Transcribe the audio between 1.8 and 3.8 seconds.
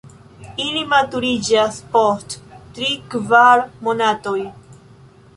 post tri-kvar